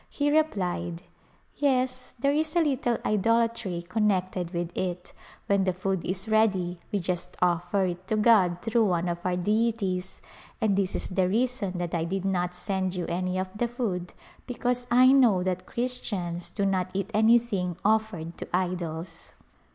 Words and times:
He 0.09 0.35
replied," 0.35 1.03
Yes, 1.57 2.15
there 2.17 2.31
is 2.31 2.55
a 2.55 2.61
little 2.63 2.97
idolatry 3.05 3.83
connected 3.87 4.49
with 4.51 4.75
it; 4.75 5.13
when 5.45 5.63
the 5.63 5.73
food 5.73 6.03
is 6.03 6.27
ready 6.27 6.79
we 6.91 6.97
just 6.99 7.37
offer 7.39 7.85
it 7.85 8.07
to 8.07 8.15
God 8.15 8.63
through 8.63 8.85
one 8.85 9.07
of 9.07 9.19
our 9.23 9.35
deities, 9.35 10.19
and 10.59 10.75
this 10.75 10.95
is 10.95 11.09
the 11.09 11.29
reason 11.29 11.73
that 11.77 11.93
I 11.93 12.05
did 12.05 12.25
not 12.25 12.55
send 12.55 12.95
you 12.95 13.05
any 13.09 13.37
of 13.37 13.49
the 13.55 13.67
food 13.67 14.13
be 14.47 14.55
cause 14.55 14.87
I 14.89 15.11
know 15.11 15.43
that 15.43 15.67
Christians 15.67 16.49
do 16.49 16.65
not 16.65 16.89
eat 16.95 17.11
anything 17.13 17.77
offered 17.85 18.39
to 18.39 18.47
idols." 18.51 19.35